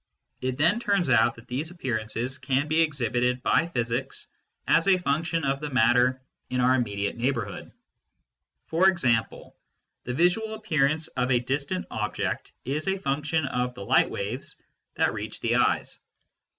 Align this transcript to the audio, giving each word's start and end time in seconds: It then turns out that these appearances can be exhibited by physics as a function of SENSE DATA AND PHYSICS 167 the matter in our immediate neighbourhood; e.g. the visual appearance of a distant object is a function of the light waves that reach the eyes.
It 0.41 0.57
then 0.57 0.79
turns 0.79 1.11
out 1.11 1.35
that 1.35 1.47
these 1.47 1.69
appearances 1.69 2.39
can 2.39 2.67
be 2.67 2.81
exhibited 2.81 3.43
by 3.43 3.67
physics 3.67 4.25
as 4.67 4.87
a 4.87 4.97
function 4.97 5.43
of 5.43 5.59
SENSE 5.59 5.71
DATA 5.73 5.75
AND 5.75 5.75
PHYSICS 5.75 5.93
167 6.49 6.55
the 6.55 6.57
matter 6.59 6.71
in 6.71 6.71
our 6.71 6.73
immediate 6.73 7.17
neighbourhood; 7.61 7.69
e.g. 8.73 9.53
the 10.05 10.13
visual 10.15 10.55
appearance 10.55 11.07
of 11.09 11.29
a 11.29 11.37
distant 11.37 11.85
object 11.91 12.51
is 12.65 12.87
a 12.87 12.97
function 12.97 13.45
of 13.45 13.75
the 13.75 13.85
light 13.85 14.09
waves 14.09 14.55
that 14.95 15.13
reach 15.13 15.39
the 15.41 15.57
eyes. 15.57 15.99